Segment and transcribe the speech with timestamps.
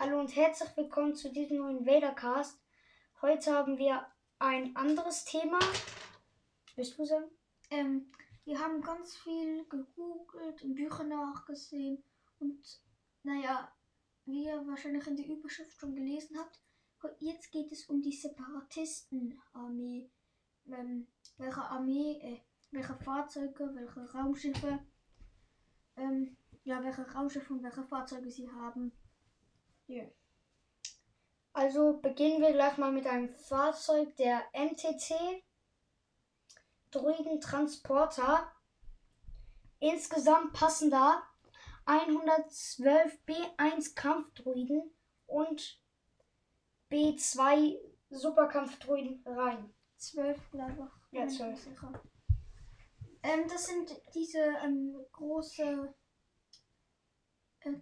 [0.00, 2.56] Hallo und herzlich willkommen zu diesem neuen Vadercast.
[3.20, 4.06] Heute haben wir
[4.38, 5.58] ein anderes Thema.
[6.76, 7.24] Willst du sagen?
[7.70, 8.12] Ähm,
[8.44, 12.04] wir haben ganz viel gegoogelt, in Büchern nachgesehen
[12.38, 12.60] und
[13.24, 13.72] naja,
[14.24, 16.62] wie ihr wahrscheinlich in der Überschrift schon gelesen habt,
[17.18, 20.12] jetzt geht es um die Separatistenarmee.
[20.68, 21.08] Ähm,
[21.38, 22.40] welche Armee, äh,
[22.70, 24.78] welche Fahrzeuge, welche Raumschiffe,
[25.96, 28.92] ähm, ja, welche Raumschiffe und welche Fahrzeuge sie haben.
[29.88, 30.04] Ja.
[31.52, 35.42] Also beginnen wir gleich mal mit einem Fahrzeug der MTC
[36.90, 38.52] Druidentransporter.
[39.80, 41.22] Insgesamt passen da
[41.86, 44.90] 112 B1 Kampfdruiden
[45.26, 45.80] und
[46.90, 47.78] B2
[48.10, 49.74] Superkampfdruiden rein.
[49.96, 50.72] Zwölf, glaube
[51.10, 51.12] ich.
[51.18, 51.50] Ja, Bin ich zwölf.
[51.50, 52.02] nicht sicher.
[53.22, 55.94] Ähm, das sind diese ähm, große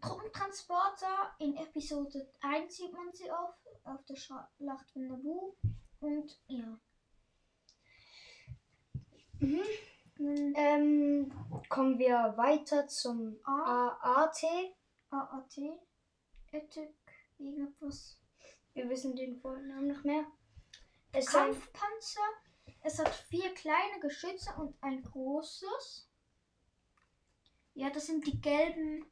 [0.00, 1.34] Truppentransporter.
[1.38, 5.56] In Episode 1 sieht man sie oft, auf der Schlacht von Naboo.
[6.00, 6.78] Und ja.
[9.38, 9.62] Mhm.
[10.19, 11.33] Ähm,
[11.69, 14.44] kommen wir weiter zum AAT.
[15.11, 15.58] AAT,
[16.52, 16.94] Ethik,
[17.39, 18.18] irgendetwas.
[18.72, 20.24] Wir wissen den vollen Namen noch mehr.
[21.12, 22.20] Es Kampfpanzer.
[22.83, 26.11] Es hat vier kleine Geschütze und ein großes.
[27.74, 29.05] Ja, das sind die gelben.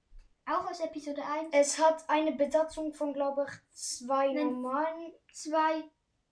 [0.47, 1.49] Auch aus Episode 1.
[1.53, 4.47] Es hat eine Besatzung von, glaube ich, zwei Nein.
[4.47, 5.13] normalen.
[5.33, 5.85] zwei,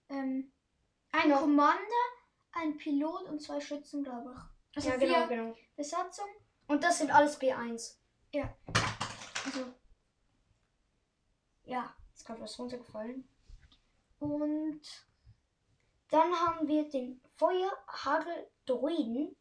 [0.09, 0.51] ähm,
[1.11, 1.39] ein No.
[1.39, 2.03] Commander,
[2.51, 4.77] ein Pilot und zwei Schützen, glaube ich.
[4.77, 5.55] Also ja, genau, genau.
[5.75, 6.27] Besatzung.
[6.67, 7.95] Und das sind alles B1.
[9.45, 9.73] Also,
[11.65, 11.93] ja.
[12.15, 13.27] Ist gerade was runtergefallen.
[14.19, 14.81] Und
[16.09, 19.35] Dann haben wir den Feuerhagel-Druiden.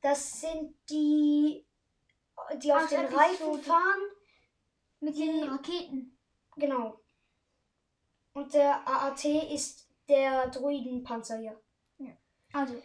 [0.00, 1.64] Das sind die,
[2.62, 3.06] die auf Ach, den.
[3.06, 4.00] Reifen fahren.
[5.00, 6.18] mit Die- den Raketen.
[6.56, 7.00] Genau.
[8.32, 11.60] Und der AAT ist der Druidenpanzer hier.
[12.52, 12.80] Also,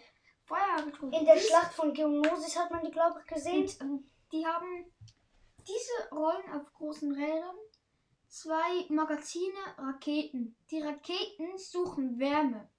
[0.46, 1.14] Feuerhagel.
[1.14, 3.64] In der Schlacht von Geonosis hat man die, glaube ich, gesehen.
[3.66, 4.92] Und, ähm, die haben
[5.68, 7.56] diese Rollen auf großen Rädern,
[8.28, 10.56] zwei Magazine, Raketen.
[10.72, 12.70] Die Raketen suchen Wärme.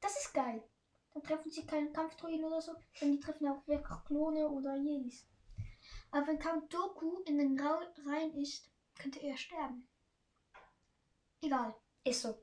[0.00, 0.67] Das ist geil.
[1.18, 5.26] Dann treffen sie keinen Kampfdruiden oder so, sondern die treffen auch wirklich Klone oder Jedis.
[6.12, 9.88] Aber wenn Count Doku in den Ra Reihen ist, könnte er sterben.
[11.42, 11.74] Egal.
[12.04, 12.40] Ist so.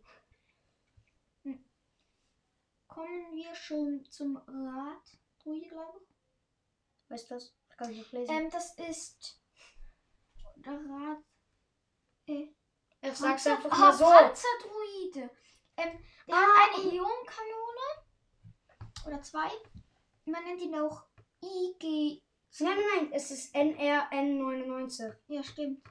[2.88, 5.18] Kommen wir schon zum Rat.
[5.40, 6.16] Druide, glaube ich.
[7.10, 7.36] Weißt du?
[7.38, 8.34] Ich kann nicht lesen.
[8.36, 9.42] Ähm, das ist
[10.58, 11.24] der Rat.
[12.28, 12.48] Äh,
[13.02, 14.06] ich sag's einfach Ah, mal so.
[14.06, 15.30] Panzerdruide.
[15.78, 18.05] Ähm, der Ah, hat eine Ionenkanone.
[19.06, 19.48] Oder zwei.
[20.26, 21.04] Man nennt ihn auch
[21.44, 22.22] IG.
[22.60, 25.14] Nein, nein, nein, es ist NRN99.
[25.28, 25.82] Ja, stimmt.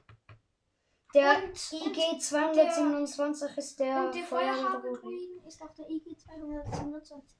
[1.13, 4.23] Der IG 227 ist der und der.
[4.25, 7.37] Feuerhagel-Druiden ist auch der IG 227.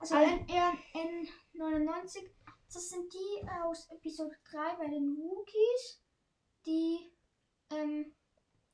[0.00, 2.28] Also Al- NRN99.
[2.72, 6.02] Das sind die aus Episode 3 bei den Wookies.
[6.66, 7.10] Die,
[7.72, 8.14] ähm,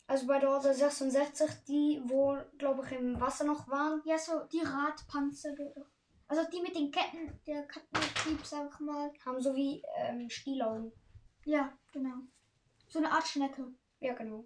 [0.06, 4.02] Also bei der Order 66, die wo, glaube ich, im Wasser noch waren.
[4.04, 5.54] Ja, so die Radpanzer.
[6.28, 9.12] Also die mit den Ketten, der Kettentrieb, sag ich mal.
[9.24, 10.92] Haben so wie ähm, Stielaugen.
[11.44, 12.16] Ja, genau.
[12.88, 13.72] So eine Art Schnecke.
[14.00, 14.44] Ja, genau.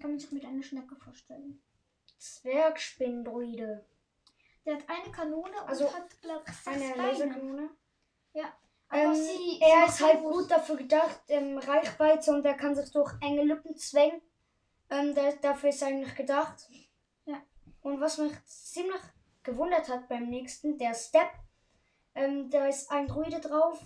[0.00, 1.62] Kann man sich mit einer Schnecke vorstellen.
[2.18, 3.86] Zwergspinndruide.
[4.64, 6.94] Der hat eine Kanone und Also, hat, glaube ich, sechs Eine.
[6.96, 7.70] Laserkanone.
[8.92, 12.92] Aber Ähm, sie, er ist halt gut dafür gedacht, ähm, Reichweite und er kann sich
[12.92, 14.20] durch enge Lücken zwängen.
[14.92, 16.68] Ähm, da, dafür ist eigentlich gedacht.
[17.24, 17.42] Ja.
[17.80, 19.00] Und was mich ziemlich
[19.42, 21.30] gewundert hat beim nächsten, der Step,
[22.14, 23.82] ähm, da ist ein Druide drauf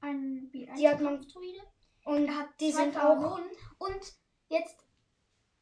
[0.00, 1.60] Ein B1 Die hat man- Kampfdruide.
[2.04, 3.38] und Er hat die sind auch.
[3.78, 4.14] Und
[4.48, 4.82] jetzt,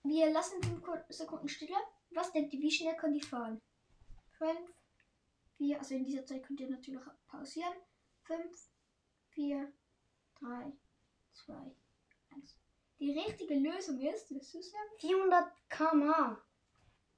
[0.05, 1.75] wir lassen fünf Kur- Sekunden stille.
[2.11, 3.61] Was denkt ihr, wie schnell können die fahren?
[4.39, 4.73] Fünf,
[5.57, 7.75] vier, also in dieser Zeit könnt ihr natürlich pausieren.
[8.23, 8.71] Fünf,
[9.31, 9.73] vier,
[10.41, 10.73] drei,
[11.33, 11.88] zwei, eins.
[13.01, 14.89] Die richtige Lösung ist, willst du sagen?
[14.99, 16.43] 400 km/h.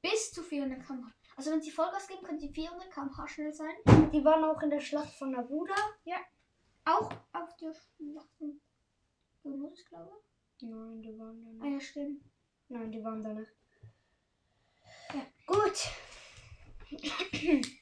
[0.03, 1.13] Bis zu 400 km/h.
[1.37, 3.75] Also wenn sie Vollgas geben, können sie 400 km/h schnell sein.
[4.13, 5.75] Die waren auch in der Schlacht von Nabuda.
[6.85, 8.61] Auch auf der Schlacht von
[9.43, 10.23] Geonosis, glaube
[10.63, 11.61] Nein, die waren da ich.
[11.61, 11.73] Ah nicht.
[11.73, 12.25] ja, stimmt.
[12.69, 13.53] Nein, die waren da nicht.
[15.15, 15.27] Ja.
[15.47, 15.89] Gut.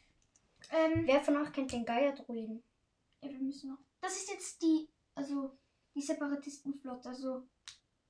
[0.71, 2.63] Ähm, Wer von euch kennt den Geier-Druiden?
[3.23, 3.79] Ja, wir müssen noch.
[4.03, 5.57] Das ist jetzt die, also
[5.95, 7.49] die Separatistenflotte, also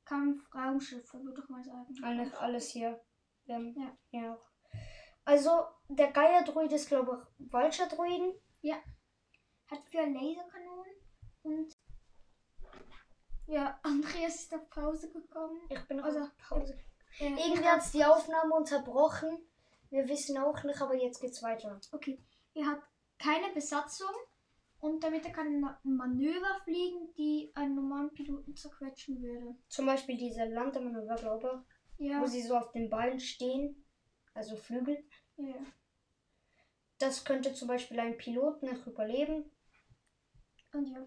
[0.08, 1.94] Kampfraumschiffe, würde ich mal sagen.
[2.02, 3.00] Eigentlich alles hier.
[3.48, 4.20] Haben Ja.
[4.20, 4.46] ja auch.
[5.24, 5.50] Also,
[5.88, 8.34] der Geier-Druid ist, glaube ich, Vulture-Druiden.
[9.70, 10.94] Hat vier Laserkanonen
[11.42, 11.76] und
[13.46, 15.60] Ja, Andreas ist auf Pause gekommen.
[15.68, 16.78] Ich bin Also, also Pause.
[17.20, 19.38] Äh, Irgendwie hat es die Aufnahme unterbrochen.
[19.90, 21.78] Wir wissen auch nicht, aber jetzt geht's weiter.
[21.92, 22.22] Okay,
[22.54, 22.82] er hat
[23.18, 24.10] keine Besatzung
[24.80, 29.56] und damit er kann er Manöver fliegen, die einen normalen Piloten zerquetschen würde.
[29.68, 31.64] Zum Beispiel diese Landemanöver, glaube
[31.98, 33.84] ich, Ja, wo sie so auf den Beinen stehen,
[34.34, 35.04] also Flügel.
[35.36, 35.54] ja.
[37.00, 39.50] Das könnte zum Beispiel ein Pilot nicht überleben.
[40.72, 41.06] Und ja.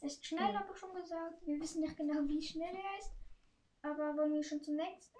[0.00, 0.60] Er ist schnell, Ja.
[0.60, 1.46] habe ich schon gesagt.
[1.46, 3.12] Wir wissen nicht genau, wie schnell er ist.
[3.82, 5.16] Aber wollen wir schon zum nächsten?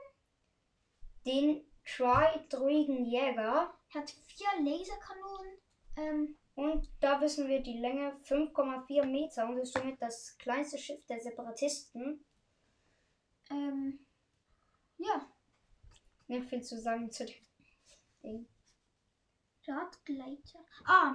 [1.25, 3.73] Den Tri-Druiden-Jäger.
[3.95, 5.59] Er hat vier Laserkanonen.
[5.97, 11.07] Ähm, Und da wissen wir die Länge 5,4 Meter und ist somit das kleinste Schiff
[11.07, 12.25] der Separatisten.
[13.49, 14.01] ähm,
[14.97, 15.25] ja,
[16.27, 17.37] Nicht viel zu sagen zu dem
[18.25, 18.47] Ding.
[19.69, 20.59] Radgleiter.
[20.85, 21.15] Ah,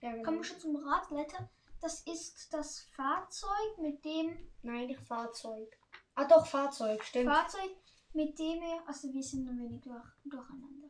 [0.00, 0.22] Ja, genau.
[0.22, 1.50] kommen wir schon zum Radgleiter.
[1.80, 5.76] Das ist das Fahrzeug, mit dem Nein, nicht Fahrzeug.
[6.14, 7.28] Ah, doch, Fahrzeug, stimmt.
[7.32, 7.70] Fahrzeug,
[8.12, 10.88] mit dem er, also wir sind ein wenig durch, durcheinander.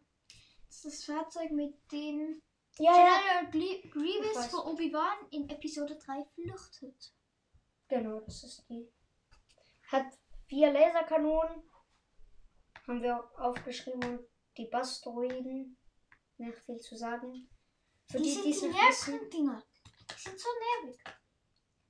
[0.66, 2.42] Das ist das Fahrzeug, mit dem
[2.78, 3.50] ja, ja.
[3.50, 7.12] Grievous vor Obi-Wan in Episode 3 flüchtet.
[7.88, 8.90] Genau, das ist die.
[9.88, 10.06] Hat
[10.46, 11.62] vier Laserkanonen.
[12.86, 14.20] Haben wir auch aufgeschrieben.
[14.56, 15.76] Die Bastroiden.
[16.38, 17.48] Nicht viel zu sagen.
[18.08, 19.62] Für Die die, sind die nervigen Dinger.
[20.10, 20.48] Die sind so
[20.82, 21.02] nervig.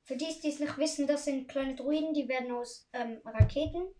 [0.04, 3.94] Für die, die es nicht wissen, das sind kleine Druiden, die werden aus ähm, Raketen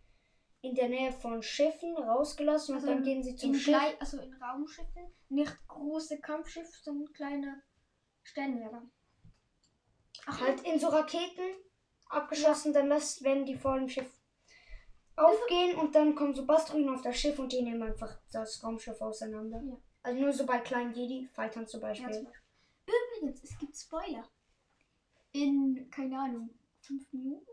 [0.63, 3.75] in der Nähe von Schiffen rausgelassen und Also dann gehen sie zum In Schiff.
[3.75, 5.13] Klei also in Raumschiffen.
[5.29, 7.63] Nicht große Kampfschiffe, sondern kleine
[8.23, 8.83] Sternjäger.
[10.27, 11.57] Ach, Halt in so Raketen
[12.09, 14.11] abgeschossen, dann lässt, werden die vor dem Schiff
[15.17, 19.01] aufgehen und dann kommen so Bastroiden auf das Schiff und die nehmen einfach das Raumschiff
[19.01, 19.61] auseinander.
[19.63, 19.77] Ja.
[20.05, 22.13] Also nur so bei kleinen Jedi-Fightern zum Ja, Beispiel.
[22.13, 22.43] zum Beispiel.
[23.21, 24.29] Übrigens, es gibt Spoiler.
[25.33, 26.51] In, keine Ahnung,
[26.81, 27.47] fünf Minuten?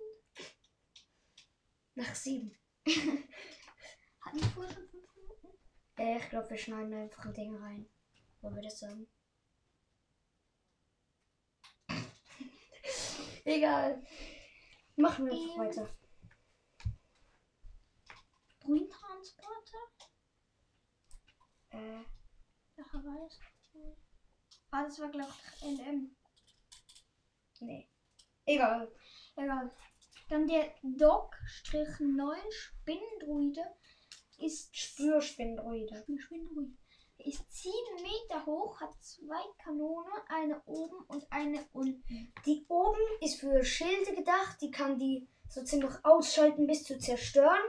[1.95, 2.55] Nach sieben.
[4.21, 5.47] Hatten wir vorher schon fünf Minuten?
[5.97, 7.87] Äh, ich glaube, wir schneiden einfach ein Ding rein.
[8.41, 9.07] Wollen wir das sagen?
[13.45, 14.01] Egal.
[14.95, 15.59] Machen wir einfach Ähm.
[15.59, 15.89] weiter.
[18.61, 19.77] Grüntransporter?
[21.69, 22.03] Äh,
[22.77, 23.39] war das?
[24.71, 26.15] Ah, das war, glaube ich, LM.
[27.61, 27.89] nee.
[28.45, 28.91] Egal.
[29.35, 29.71] Egal.
[30.29, 33.65] Dann der Doc-9 Spinnendruide
[34.37, 36.05] ist Spürspindroide.
[36.07, 36.73] Eine Spinnendruide.
[37.17, 42.31] Er ist 7 Meter hoch, hat zwei Kanonen, eine oben und eine unten.
[42.45, 44.61] Die oben ist für Schilde gedacht.
[44.61, 47.59] Die kann die so ziemlich ausschalten bis zu zerstören.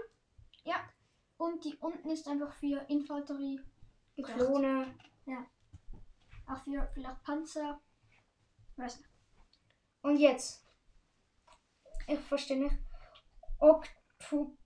[0.64, 0.76] Ja.
[1.38, 3.60] Und die unten ist einfach für Infanterie
[4.14, 4.34] gedacht.
[4.36, 4.94] Klone.
[6.46, 7.80] Auch für vielleicht Panzer.
[8.76, 9.10] Weiß nicht.
[10.02, 10.69] Und jetzt.
[12.10, 12.76] Ich verstehe nicht.
[13.60, 14.56] Octoptera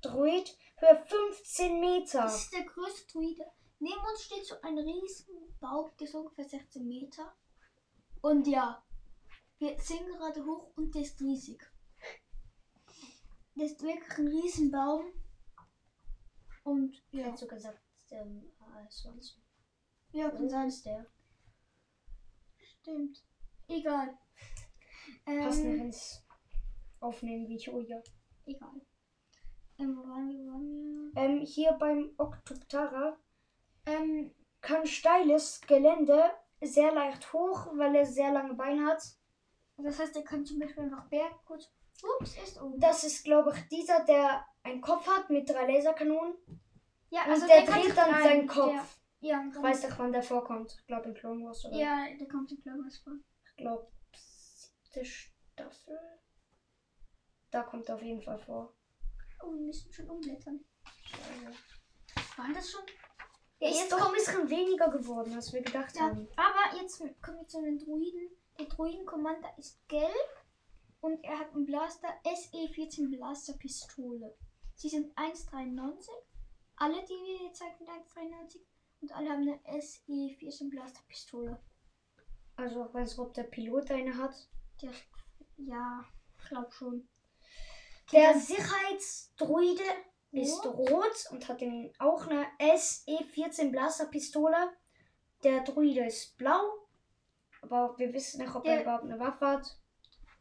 [0.00, 2.22] Druid für 15 Meter.
[2.22, 3.44] Das ist der größte Druide.
[3.78, 7.32] Neben uns steht so ein riesen Baum, der ist ungefähr 16 Meter.
[8.20, 8.84] Und ja,
[9.58, 11.64] wir sind gerade hoch und der ist riesig.
[13.54, 15.04] Der ist wirklich ein riesen Baum.
[16.64, 17.78] Und ja, Hättest du gesagt,
[18.10, 19.38] ähm, äh, sonst.
[20.10, 20.66] ja, kann sein.
[20.66, 21.06] ist der.
[22.80, 23.22] Stimmt.
[23.68, 24.18] Egal.
[25.26, 26.24] Ähm, ins
[27.00, 28.00] Aufnehmen Video, ja.
[28.46, 28.80] egal.
[29.78, 30.46] Ähm, waren wir?
[30.46, 31.22] Waren wir?
[31.22, 33.16] Ähm, hier beim Octoptera
[33.86, 36.30] Ähm, kann steiles Gelände
[36.60, 39.02] sehr leicht hoch, weil er sehr lange Beine hat.
[39.76, 41.70] das heißt, er kann zum Beispiel einfach Berg kurz.
[42.02, 42.80] Ups, ist oben.
[42.80, 46.34] Das ist, glaube ich, dieser, der einen Kopf hat mit drei Laserkanonen.
[47.10, 48.98] ja, Und also der, kann dreht dann seinen Kopf.
[49.20, 50.76] Der, ja, und weiß nicht, wann der vorkommt.
[50.78, 53.14] Ich glaube in Clone Wars oder ja, der kommt in Clone Wars vor.
[53.44, 53.88] ich glaube
[54.96, 55.98] siebte Staffel.
[57.50, 58.74] Da kommt er auf jeden Fall vor.
[59.42, 60.64] Oh, wir müssen schon umblättern.
[62.36, 62.82] War das schon?
[63.58, 66.28] Er jetzt ist doch ein bisschen weniger geworden, als wir gedacht Ja, haben.
[66.36, 68.30] aber jetzt kommen wir zu den Druiden.
[68.58, 70.46] Der Druiden-Commander ist gelb
[71.00, 74.36] und er hat einen Blaster SE-14 Blaster-Pistole.
[74.74, 76.10] Sie sind 1,93.
[76.76, 78.60] Alle, die wir jetzt zeigen, sind 1,93.
[79.00, 81.62] Und alle haben eine SE-14 Blaster-Pistole.
[82.56, 84.34] Also ich weiß ob der Pilot eine hat.
[84.82, 84.90] Der,
[85.58, 86.04] ja,
[86.38, 87.08] ich glaube schon.
[88.12, 89.82] Der Sicherheitsdruide
[90.32, 90.90] ist Rot.
[90.90, 94.70] rot und hat den auch eine SE-14 Blasterpistole.
[95.42, 96.60] Der Druide ist blau,
[97.62, 99.78] aber wir wissen nicht, ob Der- er überhaupt eine Waffe hat.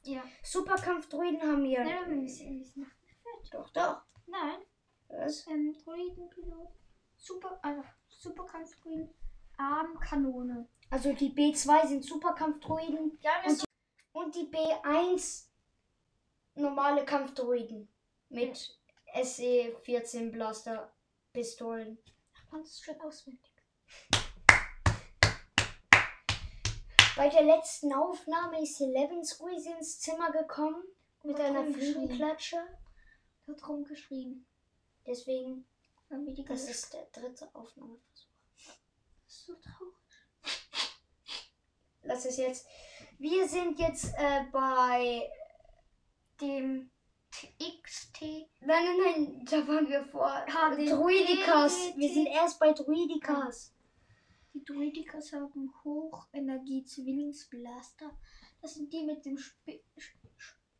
[0.03, 0.23] Ja.
[0.43, 1.83] Superkampfdruiden haben wir.
[1.83, 4.01] Nein, wir müssen noch- Doch, doch.
[4.27, 4.59] Nein,
[5.07, 5.47] Was?
[5.47, 6.69] ähm, Druidenpilot.
[7.17, 9.09] Super, also Superkampfdruiden.
[9.57, 10.67] Armkanone.
[10.89, 13.17] Also die B2 sind Superkampfdruiden.
[13.21, 13.63] Ja, wir Und
[14.15, 15.47] und die B1
[16.55, 17.93] normale Kampfdroiden
[18.29, 18.79] mit
[19.13, 20.93] SE-14 Blaster
[21.33, 21.97] Pistolen.
[22.33, 23.51] Ich fand es schon auswendig.
[27.17, 30.83] Bei der letzten Aufnahme ist Eleven Squeezy ins Zimmer gekommen
[31.23, 31.73] mit Hat einer.
[31.73, 32.57] Fliegenklatsche.
[33.47, 34.45] Hat rumgeschrien.
[35.05, 35.67] Deswegen,
[36.09, 38.29] Haben wir die das ist der dritte Aufnahmeversuch.
[39.25, 39.95] Das ist so traurig.
[42.03, 42.65] Lass es jetzt.
[43.17, 45.31] Wir sind jetzt äh, bei
[46.41, 46.91] dem
[47.31, 48.21] XT.
[48.21, 50.27] Nein, nein, nein, da waren wir vor.
[50.27, 51.95] Ah, den Druidikas.
[51.95, 53.73] Wir sind erst bei Druidikas.
[54.53, 58.11] Die Druidikas haben Hochenergie-Zwillingsblaster.
[58.61, 59.79] Das sind die mit dem Sp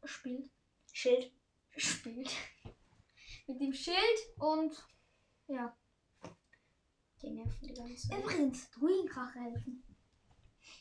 [0.04, 0.50] Spiel.
[0.92, 1.32] Schild.
[1.76, 2.28] Spiel.
[3.48, 4.86] mit dem Schild und.
[5.48, 5.76] Ja.
[7.22, 8.20] Die nerven die ganze Zeit.
[8.20, 9.84] Übrigens, Druidenkracher helfen.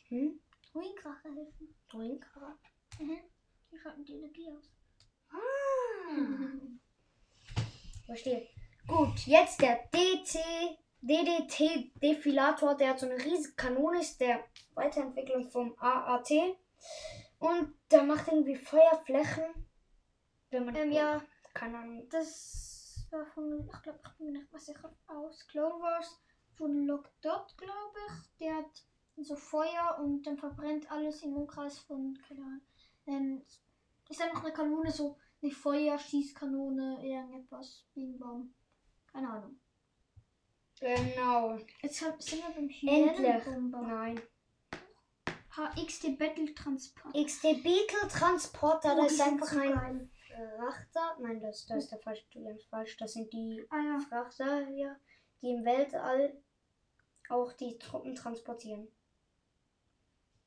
[0.08, 0.40] Hm?
[0.74, 1.74] Druidenkracher helfen.
[1.88, 2.58] Druidenkracher.
[2.98, 3.18] Mhm.
[3.70, 4.70] Die schalten die Energie aus.
[5.30, 5.36] Ah.
[8.06, 8.48] Verstehe.
[8.88, 10.36] Gut, jetzt der DT,
[11.00, 16.30] DDT-Defilator, der hat so eine riesige Kanone, ist der Weiterentwicklung vom AAT.
[17.38, 19.44] Und der macht irgendwie Feuerflächen.
[20.50, 20.74] Wenn man.
[20.74, 21.22] Ähm, ja,
[21.54, 22.08] Keine Ahnung.
[22.10, 26.20] das war von, ich glaube, ich bin mir nicht mehr sicher, aus Clone Wars
[26.56, 28.38] von Lockdot, glaube ich.
[28.38, 28.82] Der hat
[29.22, 32.60] so Feuer und dann verbrennt alles im Umkreis von, keine Ahnung.
[33.06, 33.44] Dann
[34.08, 38.54] ist noch eine Kanone, so eine Feuerschießkanone, irgendetwas, Bam.
[39.12, 39.60] Keine Ahnung.
[40.80, 41.56] Genau.
[41.82, 43.44] Jetzt hab- sind wir beim Endlich.
[43.46, 43.82] Hyänenbomber.
[43.82, 44.20] Nein.
[45.56, 47.14] HXT Battle Transport.
[47.14, 50.10] XT Beetle Transporter, Oh, das ist einfach so ein geil.
[50.58, 51.16] Frachter.
[51.20, 52.96] Nein, das, das ist der falsche, du falsch.
[52.96, 53.98] Das sind die Ah ja.
[54.00, 54.98] Frachter hier,
[55.40, 56.42] die im Weltall
[57.28, 58.88] auch die Truppen transportieren.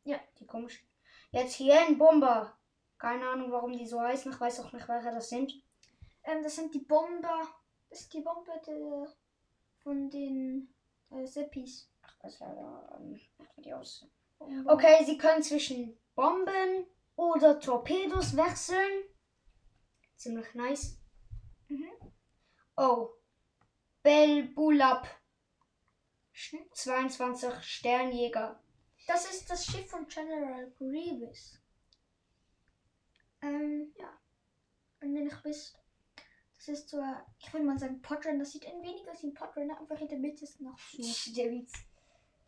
[0.07, 0.19] Ja.
[0.39, 0.87] Die komischen.
[1.31, 2.57] Jetzt hier ein Bomber.
[2.97, 4.31] Keine Ahnung, warum die so heißen.
[4.31, 5.51] Ich weiß auch nicht, welche das sind.
[6.23, 7.47] Ähm, das sind die Bomber.
[7.89, 9.13] Das ist die Bombe der,
[9.83, 10.73] von den
[11.11, 11.91] äh, Seppis.
[12.01, 13.19] Ich weiß leider ähm,
[13.57, 13.73] die.
[14.37, 14.73] Bomber.
[14.73, 16.87] Okay, sie können zwischen Bomben
[17.17, 19.03] oder Torpedos wechseln.
[20.15, 21.01] Ziemlich nice.
[21.67, 21.91] Mhm.
[22.77, 23.09] Oh.
[24.03, 25.05] Belbulab.
[26.71, 28.63] 22 Sternjäger.
[29.07, 31.57] Das ist das Schiff von General Grievous.
[33.41, 34.09] Ähm, ja.
[35.01, 35.77] Und wenn ich bist,
[36.55, 37.01] das ist so,
[37.39, 38.39] ich würde mal sagen, Podrun.
[38.39, 40.77] Das sieht ein wenig aus wie ein Podrun, einfach in der Mitte ist noch.
[41.35, 41.73] Der Witz.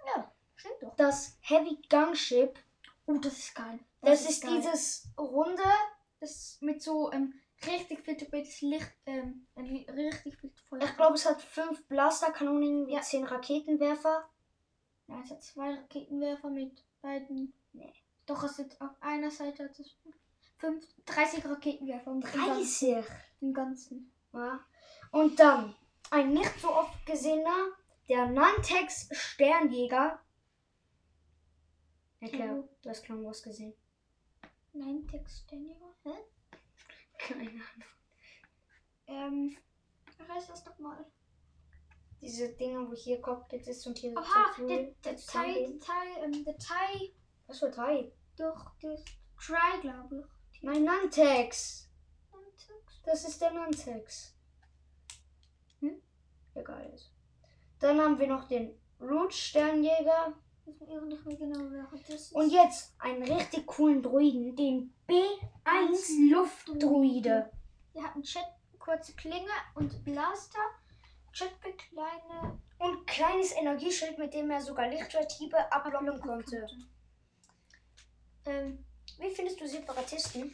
[0.05, 0.95] Ja, stimmt doch.
[0.95, 2.59] Das Heavy Gunship.
[3.05, 3.79] Oh, das ist geil.
[4.01, 4.57] Das, ist geil.
[4.57, 5.63] dieses runde.
[6.19, 7.33] Das mit so ähm,
[7.65, 10.81] richtig viel Torpedos Licht, ähm, richtig viel Feuer.
[10.83, 13.01] Ich glaube, es hat fünf Blasterkanonen mit Ja.
[13.01, 14.29] zehn Raketenwerfer.
[15.09, 17.53] Ja, es hat zwei Raketenwerfer mit beiden.
[17.73, 17.93] Nee.
[18.25, 19.95] Doch, es hat auf einer Seite hat es
[20.57, 23.03] fünf, 30 Raketenwerfer und 30.
[23.41, 24.11] im Ganzen.
[24.33, 24.59] Ja.
[25.11, 25.75] Und dann
[26.11, 27.69] ein nicht so oft gesehener,
[28.07, 30.19] der Nantex Sternjäger.
[32.19, 32.69] Erklär, Mhm.
[32.81, 33.73] du hast Clone Wars gesehen.
[34.73, 35.95] Nein, Textständiger.
[36.03, 36.11] Hä?
[37.17, 37.63] Keine Ahnung.
[39.07, 39.57] Ähm,
[40.27, 41.03] heißt das doch mal?
[42.21, 46.43] Diese Dinge, wo hier Cockpit ist und hier so der, der das Thai, Thai, ähm,
[46.43, 47.13] der Thai
[47.47, 48.11] Was für drei?
[48.39, 49.03] durch das
[49.37, 50.63] Try, glaube ich.
[50.63, 51.15] Nein, Nantex.
[51.27, 51.89] Text.
[53.05, 54.33] Das ist der Nantex.
[55.79, 56.01] Hm?
[56.55, 57.11] Egal ist.
[57.79, 60.33] Dann haben wir noch den Root Sternjäger.
[60.65, 62.33] Genau, wer das ist.
[62.33, 67.49] Und jetzt einen richtig coolen Druiden, den B1 Luftdruide.
[67.95, 68.43] Der hat einen Jet,
[68.77, 70.59] kurze Klinge und Blaster.
[71.39, 76.67] Jetpack, kleine Und kleines Energieschild, mit dem er sogar Lichtschwerthiebe ablocken konnte.
[78.45, 78.83] Ähm,
[79.19, 80.53] Wie findest du Separatisten?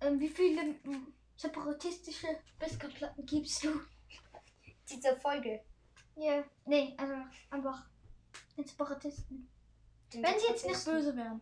[0.00, 3.80] ähm, wie viele ähm, separatistische Beskar-Platten gibst du?
[4.90, 5.60] Diese Folge.
[6.16, 7.14] Ja, nee, also
[7.50, 7.86] einfach
[8.56, 9.48] den Separatisten.
[10.12, 11.40] Den Wenn sie jetzt nicht böse wären.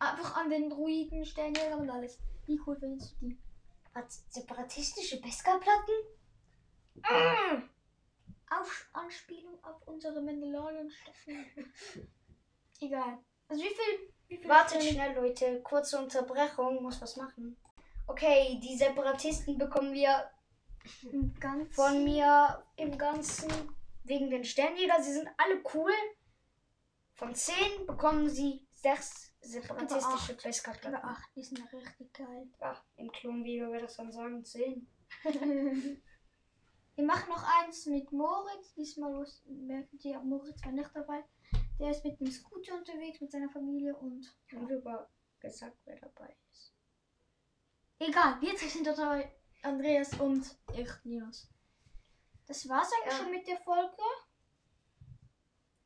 [0.00, 2.18] Einfach an den Druiden, Sternjäger und alles.
[2.46, 3.38] Wie cool findest du die?
[4.28, 5.94] Separatistische Beskar-Platten?
[8.50, 11.34] Auf Anspielung auf unsere Mandalorian-Staffel.
[12.80, 13.18] Egal.
[13.48, 14.12] Also wie viel?
[14.28, 15.62] Wie viel Wartet Sterne- schnell, Leute.
[15.62, 16.82] Kurze Unterbrechung.
[16.82, 17.56] Muss was machen.
[18.06, 20.30] Okay, die Separatisten bekommen wir
[21.72, 23.50] von mir im Ganzen
[24.04, 25.02] wegen den Sternjäger.
[25.02, 25.92] Sie sind alle cool.
[27.14, 30.96] Von 10 bekommen sie 6 separatistische Über Beskar-Platten.
[31.08, 32.48] 8, die sind ja richtig geil.
[32.60, 34.86] Ja, im Klonvideo wäre das dann sagen 10.
[36.94, 38.74] Wir machen noch eins mit Moritz.
[38.74, 41.24] Diesmal muss- die, ja, Moritz war nicht dabei.
[41.78, 44.26] Der ist mit einem Scooter unterwegs mit seiner Familie und.
[44.52, 46.74] Haben wir über gesagt, wer dabei ist?
[48.00, 49.32] Egal, wir sind dabei.
[49.62, 51.48] Andreas und ich, Linus.
[52.46, 53.24] Das war's eigentlich Ja.
[53.24, 54.02] schon mit der Folge.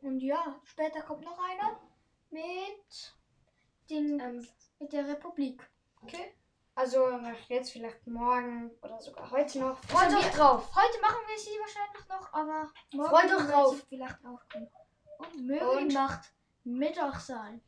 [0.00, 1.80] Und ja, später kommt noch einer
[2.30, 3.14] mit,
[3.93, 4.49] den, Ähm,
[4.81, 5.63] mit der Republik.
[6.03, 6.35] Okay?
[6.75, 9.79] also nach jetzt vielleicht morgen oder sogar heute noch.
[9.83, 10.69] Also Freut euch drauf.
[10.75, 13.87] Heute machen wir sie wahrscheinlich noch, aber morgen Freut euch drauf.
[13.89, 14.69] vielleicht auch kommen.
[15.19, 16.33] Und möge Und- die Nacht
[16.65, 17.63] Mittag sein.